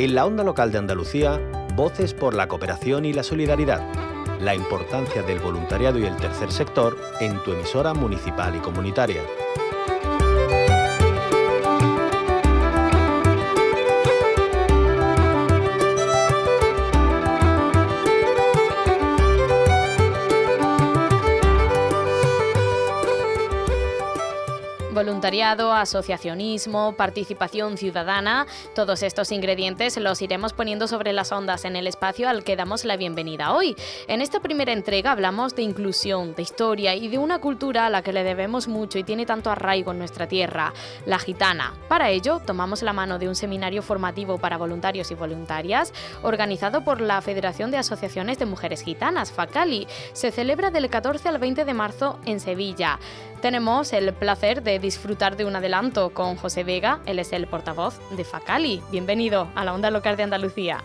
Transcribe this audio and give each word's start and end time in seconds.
En 0.00 0.14
la 0.14 0.24
onda 0.24 0.42
local 0.44 0.72
de 0.72 0.78
Andalucía, 0.78 1.38
voces 1.74 2.14
por 2.14 2.32
la 2.32 2.48
cooperación 2.48 3.04
y 3.04 3.12
la 3.12 3.22
solidaridad. 3.22 3.82
La 4.40 4.54
importancia 4.54 5.22
del 5.22 5.40
voluntariado 5.40 5.98
y 5.98 6.06
el 6.06 6.16
tercer 6.16 6.50
sector 6.50 6.96
en 7.20 7.38
tu 7.44 7.52
emisora 7.52 7.92
municipal 7.92 8.56
y 8.56 8.60
comunitaria. 8.60 9.20
Voluntariado, 25.20 25.74
asociacionismo, 25.74 26.94
participación 26.96 27.76
ciudadana, 27.76 28.46
todos 28.74 29.02
estos 29.02 29.32
ingredientes 29.32 29.98
los 29.98 30.22
iremos 30.22 30.54
poniendo 30.54 30.88
sobre 30.88 31.12
las 31.12 31.30
ondas 31.30 31.66
en 31.66 31.76
el 31.76 31.86
espacio 31.86 32.26
al 32.26 32.42
que 32.42 32.56
damos 32.56 32.86
la 32.86 32.96
bienvenida 32.96 33.52
hoy. 33.52 33.76
En 34.08 34.22
esta 34.22 34.40
primera 34.40 34.72
entrega 34.72 35.12
hablamos 35.12 35.54
de 35.54 35.60
inclusión, 35.60 36.34
de 36.34 36.40
historia 36.40 36.94
y 36.94 37.08
de 37.08 37.18
una 37.18 37.38
cultura 37.38 37.84
a 37.84 37.90
la 37.90 38.00
que 38.00 38.14
le 38.14 38.24
debemos 38.24 38.66
mucho 38.66 38.98
y 38.98 39.04
tiene 39.04 39.26
tanto 39.26 39.50
arraigo 39.50 39.92
en 39.92 39.98
nuestra 39.98 40.26
tierra, 40.26 40.72
la 41.04 41.18
gitana. 41.18 41.74
Para 41.86 42.08
ello, 42.08 42.40
tomamos 42.46 42.82
la 42.82 42.94
mano 42.94 43.18
de 43.18 43.28
un 43.28 43.34
seminario 43.34 43.82
formativo 43.82 44.38
para 44.38 44.56
voluntarios 44.56 45.10
y 45.10 45.16
voluntarias 45.16 45.92
organizado 46.22 46.82
por 46.82 47.02
la 47.02 47.20
Federación 47.20 47.70
de 47.70 47.76
Asociaciones 47.76 48.38
de 48.38 48.46
Mujeres 48.46 48.80
Gitanas, 48.80 49.32
FACALI. 49.32 49.86
Se 50.14 50.30
celebra 50.30 50.70
del 50.70 50.88
14 50.88 51.28
al 51.28 51.36
20 51.36 51.66
de 51.66 51.74
marzo 51.74 52.18
en 52.24 52.40
Sevilla. 52.40 52.98
Tenemos 53.42 53.94
el 53.94 54.12
placer 54.12 54.62
de 54.62 54.78
disfrutar 54.78 55.09
de 55.10 55.44
un 55.44 55.56
adelanto 55.56 56.10
con 56.14 56.36
José 56.36 56.62
Vega, 56.62 57.00
él 57.04 57.18
es 57.18 57.32
el 57.32 57.48
portavoz 57.48 57.98
de 58.16 58.22
Facali. 58.22 58.80
Bienvenido 58.92 59.48
a 59.56 59.64
la 59.64 59.74
Onda 59.74 59.90
Local 59.90 60.16
de 60.16 60.22
Andalucía. 60.22 60.78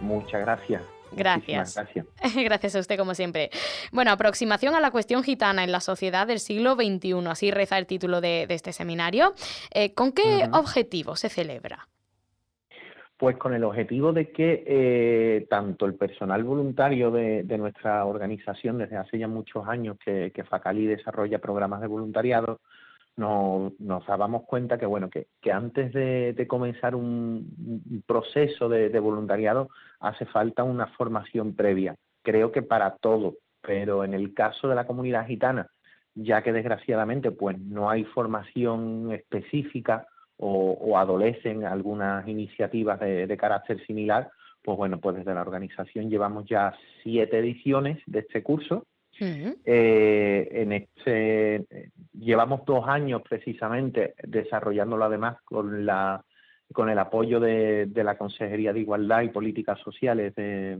Muchas 0.00 0.40
gracias. 0.40 0.82
Gracias. 1.10 1.74
Gracias. 1.74 2.06
gracias. 2.36 2.76
a 2.76 2.78
usted, 2.78 2.96
como 2.96 3.14
siempre. 3.14 3.50
Bueno, 3.90 4.12
aproximación 4.12 4.76
a 4.76 4.80
la 4.80 4.92
cuestión 4.92 5.24
gitana 5.24 5.64
en 5.64 5.72
la 5.72 5.80
sociedad 5.80 6.28
del 6.28 6.38
siglo 6.38 6.76
XXI, 6.76 7.26
así 7.26 7.50
reza 7.50 7.76
el 7.76 7.86
título 7.86 8.20
de, 8.20 8.46
este 8.50 8.72
seminario. 8.72 9.34
Eh, 9.74 9.94
¿Con 9.94 10.12
qué 10.12 10.48
objetivo 10.52 11.16
se 11.16 11.28
celebra? 11.28 11.88
Pues 13.16 13.36
con 13.36 13.52
el 13.52 13.64
objetivo 13.64 14.12
de 14.12 14.30
que 14.30 14.62
eh, 14.64 15.46
tanto 15.50 15.86
el 15.86 15.94
personal 15.94 16.44
voluntario 16.44 17.10
de, 17.10 17.42
nuestra 17.58 18.04
organización, 18.04 18.78
desde 18.78 18.96
hace 18.96 19.18
ya 19.18 19.26
muchos 19.26 19.66
años 19.66 19.96
que, 20.04 20.30
que 20.32 20.44
Facali 20.44 20.86
desarrolla 20.86 21.40
programas 21.40 21.80
de 21.80 21.88
voluntariado, 21.88 22.60
nos, 23.18 23.78
nos 23.80 24.06
dábamos 24.06 24.44
cuenta 24.44 24.78
que 24.78 24.86
bueno 24.86 25.10
que, 25.10 25.26
antes 25.52 25.92
de, 25.92 26.46
comenzar 26.48 26.94
un, 26.94 28.02
proceso 28.06 28.68
de, 28.68 28.98
voluntariado 29.00 29.68
hace 30.00 30.24
falta 30.26 30.62
una 30.62 30.86
formación 30.86 31.54
previa. 31.54 31.96
Creo 32.22 32.52
que 32.52 32.62
para 32.62 32.96
todo, 32.96 33.34
pero 33.60 34.04
en 34.04 34.14
el 34.14 34.34
caso 34.34 34.68
de 34.68 34.74
la 34.74 34.86
comunidad 34.86 35.26
gitana, 35.26 35.68
ya 36.14 36.42
que 36.42 36.52
desgraciadamente 36.52 37.30
pues 37.30 37.58
no 37.58 37.90
hay 37.90 38.04
formación 38.04 39.12
específica 39.12 40.06
o, 40.36 40.96
adolecen 40.96 41.64
algunas 41.64 42.26
iniciativas 42.28 43.00
de, 43.00 43.36
carácter 43.36 43.84
similar, 43.84 44.30
pues 44.62 44.78
bueno, 44.78 45.00
pues 45.00 45.16
desde 45.16 45.34
la 45.34 45.40
organización 45.40 46.08
llevamos 46.08 46.44
ya 46.46 46.72
siete 47.02 47.38
ediciones 47.38 48.00
de 48.06 48.20
este 48.20 48.42
curso. 48.44 48.86
Eh, 49.20 50.48
en 50.52 50.72
este 50.72 51.66
llevamos 52.12 52.64
dos 52.64 52.86
años 52.86 53.22
precisamente 53.28 54.14
desarrollándolo 54.22 55.04
además 55.04 55.38
con 55.44 55.84
la 55.84 56.24
con 56.72 56.90
el 56.90 56.98
apoyo 56.98 57.40
de, 57.40 57.90
la 57.94 58.18
Consejería 58.18 58.72
de 58.72 58.80
Igualdad 58.80 59.22
y 59.22 59.28
Políticas 59.28 59.78
Sociales 59.80 60.34
de, 60.34 60.78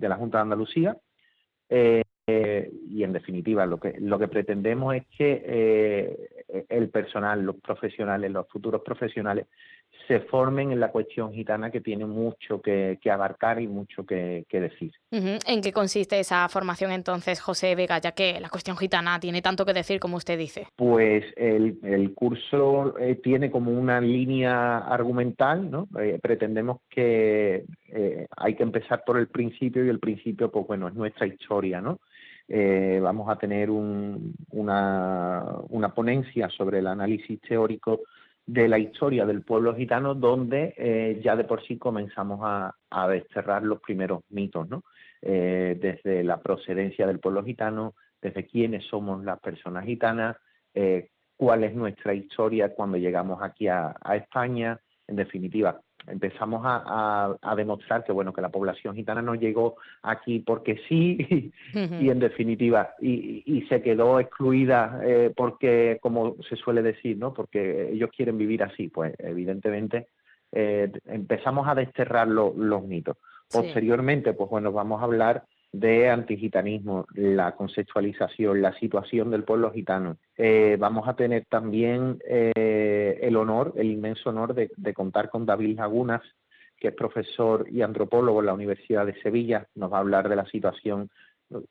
la 0.00 0.16
Junta 0.16 0.38
de 0.38 0.42
Andalucía. 0.42 0.96
Eh, 1.68 2.02
y 2.26 3.04
en 3.04 3.12
definitiva, 3.12 3.66
lo 3.66 3.78
que, 3.78 3.96
lo 4.00 4.18
que 4.18 4.28
pretendemos 4.28 4.94
es 4.96 5.06
que 5.16 5.42
eh, 5.44 6.35
el 6.68 6.88
personal, 6.90 7.42
los 7.42 7.56
profesionales, 7.56 8.30
los 8.30 8.48
futuros 8.48 8.82
profesionales, 8.82 9.46
se 10.06 10.20
formen 10.20 10.70
en 10.70 10.80
la 10.80 10.90
cuestión 10.90 11.32
gitana 11.32 11.70
que 11.70 11.80
tiene 11.80 12.04
mucho 12.04 12.60
que, 12.60 12.98
abarcar 13.10 13.60
y 13.60 13.66
mucho 13.66 14.04
que, 14.04 14.44
decir. 14.50 14.92
¿En 15.10 15.60
qué 15.60 15.72
consiste 15.72 16.20
esa 16.20 16.48
formación 16.48 16.92
entonces, 16.92 17.40
José 17.40 17.74
Vega, 17.74 17.98
ya 17.98 18.12
que 18.12 18.38
la 18.40 18.48
cuestión 18.48 18.76
gitana 18.76 19.18
tiene 19.18 19.42
tanto 19.42 19.64
que 19.64 19.72
decir 19.72 19.98
como 19.98 20.16
usted 20.16 20.38
dice? 20.38 20.68
Pues 20.76 21.24
el, 21.36 22.12
curso 22.14 22.96
eh, 22.98 23.16
tiene 23.16 23.50
como 23.50 23.72
una 23.72 24.00
línea 24.00 24.78
argumental, 24.78 25.70
¿no? 25.70 25.88
Eh, 26.00 26.18
pretendemos 26.22 26.80
que 26.88 27.64
hay 28.36 28.54
que 28.54 28.62
empezar 28.62 29.02
por 29.04 29.18
el 29.18 29.28
principio 29.28 29.84
y 29.84 29.88
el 29.88 29.98
principio, 29.98 30.50
pues 30.50 30.66
bueno, 30.66 30.88
es 30.88 30.94
nuestra 30.94 31.26
historia, 31.26 31.80
¿no? 31.80 31.98
Eh, 32.48 33.00
vamos 33.02 33.28
a 33.28 33.36
tener 33.36 33.70
una, 33.70 35.44
una, 35.68 35.94
ponencia 35.94 36.48
sobre 36.48 36.78
el 36.78 36.86
análisis 36.86 37.40
teórico 37.40 38.02
de 38.46 38.68
la 38.68 38.78
historia 38.78 39.26
del 39.26 39.42
pueblo 39.42 39.74
gitano, 39.74 40.14
donde 40.14 40.72
eh, 40.76 41.20
ya 41.24 41.34
de 41.34 41.42
por 41.44 41.66
sí 41.66 41.76
comenzamos 41.76 42.40
a, 42.42 42.72
desterrar 43.08 43.62
los 43.62 43.80
primeros 43.80 44.22
mitos, 44.30 44.68
¿no? 44.68 44.84
Eh, 45.20 45.76
desde 45.80 46.22
la 46.22 46.40
procedencia 46.40 47.06
del 47.06 47.18
pueblo 47.18 47.44
gitano, 47.44 47.94
desde 48.22 48.46
quiénes 48.46 48.84
somos 48.86 49.24
las 49.24 49.40
personas 49.40 49.84
gitanas, 49.84 50.36
cuál 51.36 51.64
es 51.64 51.74
nuestra 51.74 52.14
historia 52.14 52.74
cuando 52.74 52.96
llegamos 52.98 53.42
aquí 53.42 53.66
a 53.68 53.94
España, 54.14 54.78
en 55.06 55.16
definitiva, 55.16 55.80
empezamos 56.06 56.62
a, 56.64 57.36
demostrar 57.56 58.04
que 58.04 58.12
bueno 58.12 58.32
que 58.32 58.40
la 58.40 58.50
población 58.50 58.94
gitana 58.94 59.22
no 59.22 59.34
llegó 59.34 59.76
aquí 60.02 60.40
porque 60.40 60.80
sí 60.88 61.52
y, 61.74 62.10
en 62.10 62.18
definitiva 62.18 62.94
y, 63.00 63.64
se 63.68 63.82
quedó 63.82 64.20
excluida 64.20 65.00
eh, 65.02 65.32
porque 65.34 65.98
como 66.00 66.36
se 66.48 66.56
suele 66.56 66.82
decir 66.82 67.18
no 67.18 67.32
porque 67.32 67.90
ellos 67.90 68.10
quieren 68.14 68.38
vivir 68.38 68.62
así 68.62 68.88
pues 68.88 69.14
evidentemente 69.18 70.08
eh, 70.52 70.90
empezamos 71.06 71.66
a 71.68 71.74
desterrar 71.74 72.28
los 72.28 72.84
mitos. 72.84 73.16
Posteriormente 73.50 74.32
pues 74.32 74.50
bueno 74.50 74.72
vamos 74.72 75.00
a 75.00 75.04
hablar 75.04 75.44
de 75.72 76.08
antigitanismo, 76.08 77.06
la 77.14 77.52
conceptualización, 77.52 78.62
la 78.62 78.72
situación 78.78 79.30
del 79.30 79.44
pueblo 79.44 79.70
gitano. 79.72 80.16
Eh, 80.36 80.76
vamos 80.78 81.06
a 81.06 81.14
tener 81.14 81.44
también 81.46 82.18
eh, 82.26 82.52
el 83.20 83.36
honor, 83.36 83.72
el 83.76 83.90
inmenso 83.90 84.30
honor 84.30 84.54
de, 84.54 84.94
contar 84.94 85.30
con 85.30 85.46
David 85.46 85.76
Lagunas, 85.78 86.22
que 86.78 86.88
es 86.88 86.94
profesor 86.94 87.66
y 87.70 87.82
antropólogo 87.82 88.40
en 88.40 88.46
la 88.46 88.54
Universidad 88.54 89.06
de 89.06 89.20
Sevilla. 89.20 89.66
Nos 89.74 89.92
va 89.92 89.98
a 89.98 90.00
hablar 90.00 90.28
de 90.28 90.36
la 90.36 90.46
situación 90.46 91.10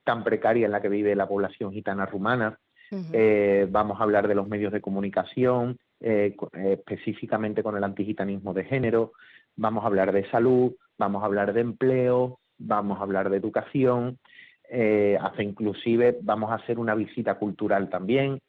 tan 0.03 0.23
precaria 0.23 0.65
en 0.65 0.71
la 0.71 0.81
que 0.81 0.89
vive 0.89 1.15
la 1.15 1.27
población 1.27 1.71
gitana 1.71 2.05
rumana. 2.05 2.57
Eh, 3.11 3.67
vamos 3.69 3.99
a 3.99 4.03
hablar 4.03 4.27
de 4.27 4.35
los 4.35 4.47
medios 4.47 4.71
de 4.71 4.81
comunicación, 4.81 5.77
específicamente 5.99 7.63
con 7.63 7.75
el 7.75 7.83
antigitanismo 7.83 8.53
de 8.53 8.63
género. 8.63 9.13
Vamos 9.55 9.83
a 9.83 9.87
hablar 9.87 10.11
de 10.11 10.29
salud, 10.29 10.73
vamos 10.97 11.23
a 11.23 11.25
hablar 11.25 11.53
de 11.53 11.61
empleo, 11.61 12.39
vamos 12.57 12.99
a 12.99 13.03
hablar 13.03 13.29
de 13.29 13.37
educación, 13.37 14.19
eh, 14.69 15.17
hasta 15.21 15.43
inclusive 15.43 16.17
vamos 16.21 16.51
a 16.51 16.55
hacer 16.55 16.79
una 16.79 16.95
visita 16.95 17.35
cultural 17.35 17.89
también, 17.89 18.39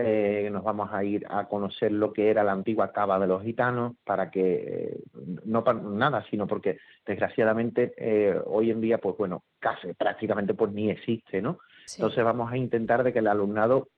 eh, 0.00 0.48
nos 0.52 0.62
vamos 0.62 0.90
a 0.92 1.02
ir 1.02 1.26
a 1.28 1.48
conocer 1.48 1.90
lo 1.90 2.12
que 2.12 2.30
era 2.30 2.44
la 2.44 2.52
antigua 2.52 2.92
cava 2.92 3.18
de 3.18 3.26
los 3.26 3.42
gitanos, 3.42 3.96
para 4.04 4.30
que, 4.30 4.54
eh, 4.54 5.00
no 5.44 5.64
para 5.64 5.80
nada, 5.80 6.24
sino 6.30 6.46
porque 6.46 6.78
desgraciadamente 7.04 7.94
hoy 8.46 8.70
en 8.70 8.80
día, 8.80 8.98
pues 8.98 9.16
bueno, 9.16 9.42
casi 9.58 9.92
prácticamente 9.94 10.54
pues 10.54 10.72
ni 10.72 10.90
existe, 10.90 11.42
¿no? 11.42 11.58
Entonces 11.96 12.22
vamos 12.22 12.52
a 12.52 12.56
intentar 12.56 13.02
de 13.02 13.12
que 13.12 13.18
el 13.18 13.26
alumnado 13.26 13.88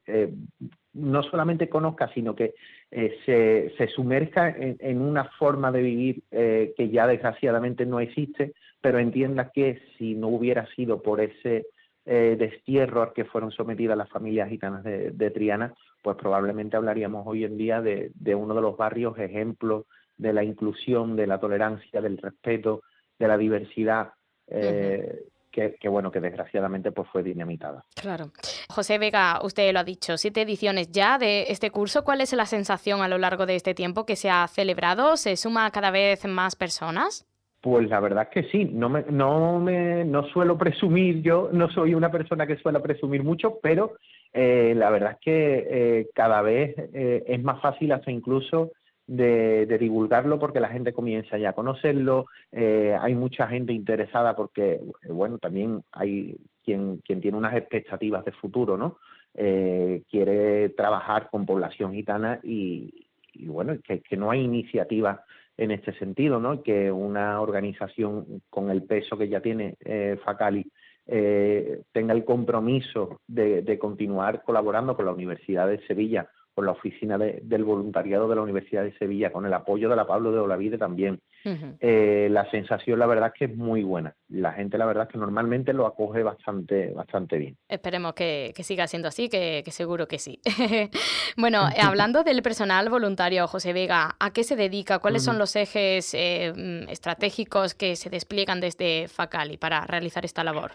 no 0.94 1.22
solamente 1.24 1.68
conozca, 1.68 2.08
sino 2.14 2.34
que 2.34 2.54
se, 2.90 3.74
se, 3.76 3.88
sumerja 3.88 4.48
en, 4.50 4.76
en, 4.78 5.00
una 5.00 5.24
forma 5.24 5.72
de 5.72 5.82
vivir 5.82 6.22
que 6.30 6.88
ya 6.90 7.06
desgraciadamente 7.06 7.84
no 7.84 8.00
existe, 8.00 8.54
pero 8.80 8.98
entienda 8.98 9.50
que 9.52 9.82
si 9.98 10.14
no 10.14 10.28
hubiera 10.28 10.66
sido 10.74 11.02
por 11.02 11.20
ese 11.20 11.66
eh, 12.06 12.34
destierro 12.38 13.02
al 13.02 13.12
que 13.12 13.26
fueron 13.26 13.50
sometidas 13.52 13.96
las 13.96 14.08
familias 14.08 14.48
gitanas 14.48 14.82
de, 14.82 15.30
Triana, 15.30 15.74
pues 16.02 16.16
probablemente 16.16 16.76
hablaríamos 16.76 17.26
hoy 17.26 17.44
en 17.44 17.56
día 17.56 17.80
de, 17.80 18.12
uno 18.34 18.54
de 18.54 18.62
los 18.62 18.76
barrios 18.76 19.18
ejemplos 19.18 19.86
de 20.16 20.32
la 20.32 20.44
inclusión, 20.44 21.16
de 21.16 21.26
la 21.26 21.38
tolerancia, 21.38 22.00
del 22.00 22.18
respeto, 22.18 22.82
de 23.18 23.28
la 23.28 23.36
diversidad. 23.36 24.12
Eh, 24.46 25.24
que, 25.50 25.88
bueno, 25.88 26.10
que 26.10 26.20
desgraciadamente 26.20 26.92
pues 26.92 27.08
fue 27.10 27.22
dinamitada. 27.22 27.84
Claro. 28.00 28.30
José 28.68 28.98
Vega, 28.98 29.40
usted 29.42 29.72
lo 29.72 29.80
ha 29.80 29.84
dicho, 29.84 30.16
siete 30.16 30.42
ediciones 30.42 30.90
ya 30.92 31.18
de 31.18 31.46
este 31.48 31.70
curso. 31.70 32.04
¿Cuál 32.04 32.20
es 32.20 32.32
la 32.32 32.46
sensación 32.46 33.02
a 33.02 33.08
lo 33.08 33.18
largo 33.18 33.46
de 33.46 33.56
este 33.56 33.74
tiempo 33.74 34.06
que 34.06 34.16
se 34.16 34.30
ha 34.30 34.46
celebrado? 34.46 35.16
¿Se 35.16 35.36
suma 35.36 35.70
cada 35.70 35.90
vez 35.90 36.24
más 36.26 36.54
personas? 36.54 37.26
Pues 37.60 37.88
la 37.90 38.00
verdad 38.00 38.28
es 38.30 38.44
que 38.44 38.50
sí, 38.50 38.64
no 38.64 38.88
me, 38.88 39.02
no 39.10 39.58
me, 39.58 40.04
no 40.04 40.24
suelo 40.28 40.56
presumir 40.56 41.20
yo, 41.20 41.50
no 41.52 41.68
soy 41.70 41.94
una 41.94 42.10
persona 42.10 42.46
que 42.46 42.56
suele 42.56 42.80
presumir 42.80 43.22
mucho, 43.22 43.58
pero 43.62 43.96
eh, 44.32 44.74
la 44.76 44.90
verdad 44.90 45.12
es 45.12 45.18
que 45.20 45.66
eh, 45.70 46.08
cada 46.14 46.42
vez 46.42 46.74
eh, 46.92 47.24
es 47.26 47.42
más 47.42 47.60
fácil 47.60 47.92
hasta 47.92 48.10
incluso 48.10 48.72
de, 49.10 49.78
divulgarlo 49.78 50.38
porque 50.38 50.60
la 50.60 50.68
gente 50.68 50.92
comienza 50.92 51.36
ya 51.36 51.50
a 51.50 51.54
conocerlo, 51.54 52.26
eh, 52.52 52.96
hay 53.00 53.14
mucha 53.14 53.48
gente 53.48 53.72
interesada 53.72 54.36
porque, 54.36 54.80
bueno, 55.08 55.38
también 55.38 55.82
hay 55.90 56.36
quien, 56.64 56.98
quien 56.98 57.20
tiene 57.20 57.36
unas 57.36 57.56
expectativas 57.56 58.24
de 58.24 58.32
futuro, 58.32 58.76
¿no? 58.76 58.98
Eh, 59.34 60.02
quiere 60.08 60.70
trabajar 60.70 61.28
con 61.28 61.44
población 61.44 61.92
gitana 61.92 62.38
y, 62.44 63.08
bueno, 63.46 63.76
que, 63.82 64.16
no 64.16 64.30
hay 64.30 64.42
iniciativas 64.42 65.20
en 65.56 65.72
este 65.72 65.92
sentido, 65.94 66.38
¿no? 66.38 66.62
Que 66.62 66.92
una 66.92 67.40
organización 67.40 68.42
con 68.48 68.70
el 68.70 68.84
peso 68.84 69.18
que 69.18 69.28
ya 69.28 69.40
tiene 69.40 69.74
eh, 69.84 70.18
Facali 70.24 70.70
eh, 71.12 71.82
tenga 71.92 72.14
el 72.14 72.24
compromiso 72.24 73.20
de, 73.26 73.78
continuar 73.80 74.42
colaborando 74.44 74.94
con 74.94 75.06
la 75.06 75.12
Universidad 75.12 75.66
de 75.66 75.84
Sevilla, 75.86 76.28
con 76.54 76.66
la 76.66 76.72
oficina 76.72 77.18
del 77.18 77.64
voluntariado 77.64 78.28
de 78.28 78.36
la 78.36 78.42
Universidad 78.42 78.84
de 78.84 78.96
Sevilla, 78.96 79.32
con 79.32 79.44
el 79.44 79.52
apoyo 79.52 79.88
de 79.88 79.96
la 79.96 80.06
Pablo 80.06 80.30
de 80.30 80.38
Olavide 80.38 80.78
también. 80.78 81.20
Eh, 81.44 82.28
la 82.30 82.48
sensación, 82.50 82.98
la 82.98 83.06
verdad, 83.06 83.28
es 83.28 83.38
que 83.38 83.44
es 83.46 83.56
muy 83.56 83.82
buena. 83.82 84.14
La 84.28 84.52
gente, 84.52 84.76
la 84.76 84.86
verdad, 84.86 85.04
es 85.04 85.12
que 85.12 85.18
normalmente 85.18 85.72
lo 85.72 85.86
acoge 85.86 86.22
bastante, 86.22 86.92
bastante 86.92 87.38
bien. 87.38 87.56
Esperemos 87.68 88.12
que, 88.12 88.52
siga 88.62 88.86
siendo 88.86 89.08
así, 89.08 89.28
que, 89.28 89.64
seguro 89.70 90.06
que 90.06 90.18
sí. 90.18 90.40
bueno, 91.36 91.62
hablando 91.82 92.22
del 92.22 92.42
personal 92.42 92.88
voluntario, 92.88 93.46
José 93.46 93.72
Vega, 93.72 94.16
¿a 94.20 94.32
qué 94.32 94.44
se 94.44 94.54
dedica? 94.54 94.98
¿Cuáles 94.98 95.24
son 95.24 95.38
los 95.38 95.56
ejes 95.56 96.14
eh, 96.14 96.52
estratégicos 96.88 97.74
que 97.74 97.96
se 97.96 98.10
despliegan 98.10 98.60
desde 98.60 99.08
Facali 99.08 99.56
para 99.56 99.86
realizar 99.86 100.24
esta 100.24 100.44
labor? 100.44 100.72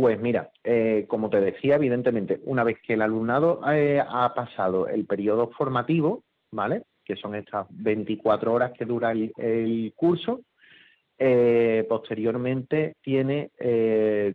Pues 0.00 0.18
mira, 0.18 0.50
eh, 0.64 1.04
como 1.08 1.28
te 1.28 1.42
decía, 1.42 1.74
evidentemente, 1.74 2.40
una 2.44 2.64
vez 2.64 2.78
que 2.80 2.94
el 2.94 3.02
alumnado 3.02 3.60
eh, 3.70 4.00
ha 4.00 4.32
pasado 4.32 4.88
el 4.88 5.04
periodo 5.04 5.50
formativo, 5.50 6.24
¿vale? 6.50 6.84
Que 7.04 7.16
son 7.16 7.34
estas 7.34 7.66
24 7.68 8.50
horas 8.50 8.72
que 8.72 8.86
dura 8.86 9.12
el, 9.12 9.92
curso, 9.94 10.40
eh, 11.18 11.84
posteriormente 11.86 12.94
tiene 13.02 13.50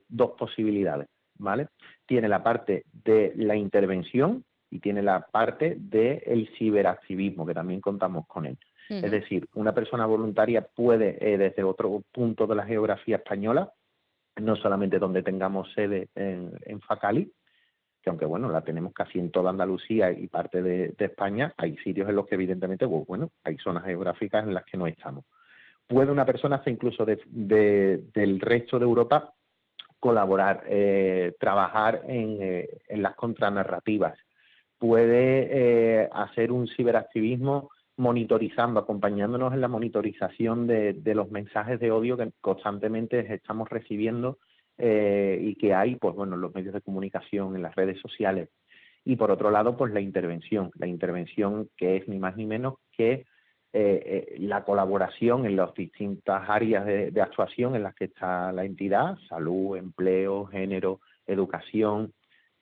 dos 0.07 0.33
posibilidades, 0.37 1.07
¿vale? 1.39 1.69
Tiene 2.05 2.29
la 2.29 2.43
parte 2.43 2.83
de 3.03 3.33
la 3.35 3.55
intervención 3.55 4.43
y 4.69 4.79
tiene 4.81 5.01
la 5.01 5.25
parte 5.25 5.77
del 5.79 6.47
ciberactivismo, 6.59 7.43
que 7.43 7.55
también 7.55 7.81
contamos 7.81 8.27
con 8.27 8.45
él. 8.45 8.59
Es 8.87 9.09
decir, 9.09 9.47
una 9.55 9.73
persona 9.73 10.05
voluntaria 10.05 10.61
puede, 10.61 11.13
desde 11.39 11.63
otro 11.63 12.03
punto 12.11 12.45
de 12.45 12.53
la 12.53 12.67
geografía 12.67 13.15
española, 13.15 13.73
no 14.41 14.55
solamente 14.55 14.99
donde 14.99 15.23
tengamos 15.23 15.71
sede 15.73 16.09
en, 16.15 16.81
Facali, 16.81 17.31
que 18.01 18.09
aunque 18.09 18.25
bueno, 18.25 18.49
la 18.49 18.61
tenemos 18.61 18.93
casi 18.93 19.19
en 19.19 19.31
toda 19.31 19.49
Andalucía 19.49 20.11
y 20.11 20.27
parte 20.27 20.61
de, 20.61 20.93
España, 20.97 21.53
hay 21.57 21.77
sitios 21.77 22.09
en 22.09 22.15
los 22.15 22.27
que 22.27 22.35
evidentemente, 22.35 22.87
pues, 22.87 23.05
bueno, 23.07 23.31
hay 23.43 23.57
zonas 23.57 23.85
geográficas 23.85 24.45
en 24.45 24.53
las 24.53 24.65
que 24.65 24.77
no 24.77 24.87
estamos. 24.87 25.25
Puede 25.87 26.11
una 26.11 26.25
persona 26.25 26.61
incluso 26.65 27.05
del 27.05 28.39
resto 28.41 28.79
de 28.79 28.85
Europa 28.85 29.33
colaborar, 29.99 30.63
eh, 30.67 31.33
trabajar 31.39 32.01
eh, 32.07 32.79
en, 32.87 33.01
las 33.01 33.15
contranarrativas, 33.15 34.15
puede 34.77 35.47
eh, 35.49 36.09
hacer 36.11 36.51
un 36.51 36.67
ciberactivismo 36.67 37.71
monitorizando, 37.97 38.79
acompañándonos 38.79 39.53
en 39.53 39.61
la 39.61 39.67
monitorización 39.67 40.67
de, 40.67 41.15
los 41.15 41.31
mensajes 41.31 41.79
de 41.79 41.91
odio 41.91 42.17
que 42.17 42.31
constantemente 42.41 43.33
estamos 43.33 43.69
recibiendo 43.69 44.37
eh, 44.77 45.39
y 45.41 45.55
que 45.55 45.73
hay, 45.73 45.95
pues 45.95 46.15
bueno, 46.15 46.35
en 46.35 46.41
los 46.41 46.53
medios 46.53 46.73
de 46.73 46.81
comunicación, 46.81 47.55
en 47.55 47.61
las 47.61 47.75
redes 47.75 47.99
sociales. 48.01 48.49
Y 49.05 49.15
por 49.15 49.31
otro 49.31 49.51
lado, 49.51 49.77
pues 49.77 49.93
la 49.93 50.01
intervención, 50.01 50.71
la 50.75 50.87
intervención 50.87 51.69
que 51.77 51.97
es 51.97 52.07
ni 52.07 52.17
más 52.19 52.35
ni 52.35 52.45
menos 52.45 52.75
que 52.91 53.25
eh, 53.77 54.25
eh, 54.33 54.35
la 54.39 54.63
colaboración 54.63 55.45
en 55.45 55.57
las 55.57 55.73
distintas 55.73 56.49
áreas 56.49 56.85
de, 56.85 57.21
actuación 57.21 57.75
en 57.75 57.83
las 57.83 57.93
que 57.93 58.05
está 58.05 58.51
la 58.51 58.63
entidad, 58.63 59.17
salud, 59.27 59.75
empleo, 59.75 60.45
género, 60.45 61.01
educación, 61.27 62.13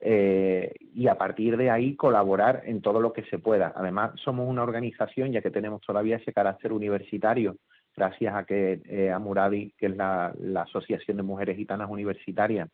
eh, 0.05 0.73
y 0.93 1.07
a 1.07 1.15
partir 1.15 1.55
de 1.55 1.69
ahí 1.69 1.95
colaborar 1.95 2.63
en 2.65 2.81
todo 2.81 2.99
lo 2.99 3.13
que 3.13 3.23
se 3.23 3.39
pueda. 3.39 3.71
Además, 3.73 4.11
somos 4.21 4.49
una 4.49 4.61
organización, 4.61 5.31
ya 5.31 5.41
que 5.41 5.49
tenemos 5.49 5.79
todavía 5.79 6.17
ese 6.17 6.33
carácter 6.33 6.73
universitario, 6.73 7.55
gracias 7.95 8.35
a 8.35 8.43
que 8.43 8.81
eh, 8.83 9.11
Amuradi, 9.11 9.71
que 9.77 9.85
es 9.85 9.95
la, 9.95 10.33
Asociación 10.55 11.15
de 11.15 11.23
Mujeres 11.23 11.55
Gitanas 11.55 11.89
Universitarias, 11.89 12.67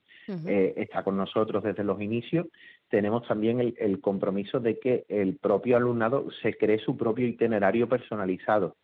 eh, 0.48 0.74
está 0.76 1.04
con 1.04 1.18
nosotros 1.18 1.64
desde 1.64 1.84
los 1.84 2.02
inicios, 2.02 2.48
tenemos 2.90 3.28
también 3.28 3.60
el, 3.78 4.02
compromiso 4.02 4.60
de 4.60 4.80
que 4.80 5.06
el 5.08 5.38
propio 5.38 5.78
alumnado 5.78 6.32
se 6.42 6.56
cree 6.56 6.80
su 6.80 6.98
propio 6.98 7.28
itinerario 7.28 7.88
personalizado, 7.88 8.75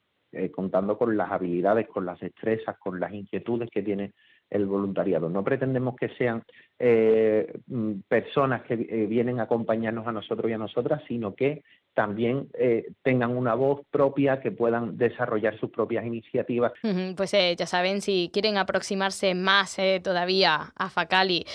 contando 0.51 0.98
con 0.98 1.15
las 1.15 1.31
habilidades, 1.31 1.88
con 1.88 2.06
las 2.06 2.19
destrezas, 2.19 2.77
con 2.77 3.00
las 3.00 3.13
inquietudes 3.13 3.69
que 3.71 3.81
tiene 3.81 4.12
el 4.50 4.65
voluntariado. 4.65 5.30
No 5.30 5.44
pretendemos 5.44 5.95
que 5.95 6.09
sean 6.09 6.44
eh, 6.77 7.54
mm, 7.68 8.01
personas 8.10 8.63
que 8.63 8.74
eh, 8.74 9.06
vienen 9.07 9.39
a 9.39 9.44
acompañarnos 9.44 10.06
a 10.07 10.12
nosotros 10.12 10.51
y 10.51 10.54
a 10.54 10.57
nosotras, 10.57 11.01
sino 11.07 11.33
que 11.33 11.63
también 11.94 12.50
eh, 12.60 12.88
tengan 13.01 13.38
una 13.38 13.56
voz 13.56 13.80
propia, 13.89 14.42
que 14.42 14.51
puedan 14.51 14.98
desarrollar 14.98 15.57
sus 15.57 15.69
propias 15.69 16.06
iniciativas. 16.06 16.74
Pues 17.16 17.31
ya 17.31 17.66
saben, 17.66 18.01
si 18.01 18.30
quieren 18.33 18.57
aproximarse 18.57 19.33
más 19.33 19.77
todavía 20.04 20.74
a 20.75 20.89
Facali, 20.89 21.45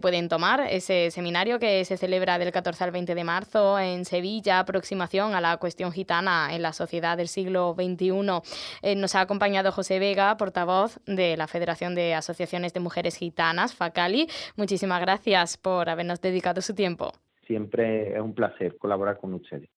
pueden 0.00 0.28
tomar 0.28 0.66
ese 0.68 1.12
seminario 1.12 1.60
que 1.60 1.84
se 1.84 1.96
celebra 1.96 2.36
del 2.38 2.50
14 2.50 2.82
al 2.82 2.90
20 2.90 3.14
de 3.14 3.22
marzo 3.22 3.78
en 3.78 4.04
Sevilla, 4.04 4.58
aproximación 4.58 5.36
a 5.36 5.40
la 5.40 5.56
cuestión 5.58 5.92
gitana 5.92 6.48
en 6.52 6.62
la 6.62 6.72
sociedad 6.72 7.16
del 7.16 7.28
siglo 7.28 7.76
XXI. 7.78 8.96
nos 8.96 9.14
ha 9.14 9.20
acompañado 9.20 9.70
José 9.70 10.00
Vega, 10.00 10.36
portavoz 10.36 10.98
de 11.06 11.36
la 11.36 11.46
Federación 11.46 11.94
de 11.94 12.14
Asociaciones 12.14 12.72
de 12.72 12.80
Mujeres 12.80 13.16
Gitanas, 13.16 13.72
Facali. 13.72 14.26
Muchísimas 14.56 15.00
gracias 15.00 15.56
por 15.56 15.88
habernos 15.88 16.20
dedicado 16.20 16.60
su 16.62 16.74
tiempo. 16.74 17.12
Siempre 17.46 18.14
es 18.14 18.20
un 18.20 18.34
placer 18.34 18.76
colaborar 18.78 19.18
con 19.18 19.34
ustedes. 19.34 19.68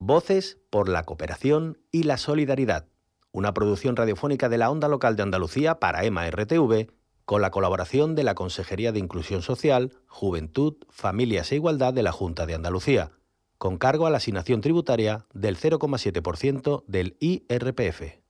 Voces 0.00 0.58
por 0.70 0.88
la 0.88 1.04
cooperación 1.04 1.78
y 1.90 2.04
la 2.04 2.16
solidaridad. 2.16 2.86
Una 3.30 3.52
producción 3.52 3.96
radiofónica 3.96 4.48
de 4.48 4.58
la 4.58 4.70
Onda 4.70 4.88
Local 4.88 5.16
de 5.16 5.22
Andalucía 5.22 5.76
para 5.76 6.04
EMA 6.04 6.30
RTV 6.30 6.88
con 7.28 7.42
la 7.42 7.50
colaboración 7.50 8.14
de 8.14 8.24
la 8.24 8.34
Consejería 8.34 8.90
de 8.90 9.00
Inclusión 9.00 9.42
Social, 9.42 9.92
Juventud, 10.06 10.76
Familias 10.88 11.52
e 11.52 11.56
Igualdad 11.56 11.92
de 11.92 12.02
la 12.02 12.10
Junta 12.10 12.46
de 12.46 12.54
Andalucía, 12.54 13.10
con 13.58 13.76
cargo 13.76 14.06
a 14.06 14.10
la 14.10 14.16
asignación 14.16 14.62
tributaria 14.62 15.26
del 15.34 15.58
0,7% 15.58 16.84
del 16.86 17.18
IRPF. 17.20 18.20